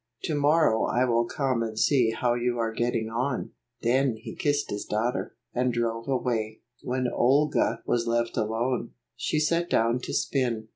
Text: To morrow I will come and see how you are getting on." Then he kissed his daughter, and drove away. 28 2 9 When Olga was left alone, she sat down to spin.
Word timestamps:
To 0.23 0.33
morrow 0.33 0.85
I 0.87 1.05
will 1.05 1.25
come 1.27 1.61
and 1.61 1.77
see 1.77 2.09
how 2.09 2.33
you 2.33 2.57
are 2.57 2.73
getting 2.73 3.07
on." 3.11 3.51
Then 3.83 4.15
he 4.17 4.33
kissed 4.35 4.71
his 4.71 4.83
daughter, 4.83 5.35
and 5.53 5.71
drove 5.71 6.07
away. 6.07 6.61
28 6.83 6.85
2 6.85 6.87
9 6.87 7.03
When 7.03 7.13
Olga 7.13 7.83
was 7.85 8.07
left 8.07 8.35
alone, 8.35 8.93
she 9.15 9.39
sat 9.39 9.69
down 9.69 9.99
to 9.99 10.11
spin. 10.11 10.69